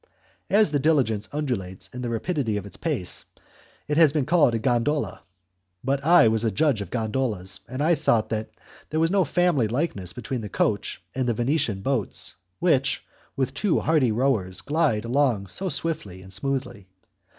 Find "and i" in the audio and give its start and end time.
7.69-7.93